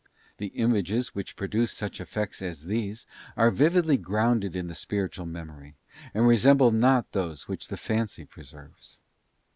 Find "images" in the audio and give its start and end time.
0.57-1.13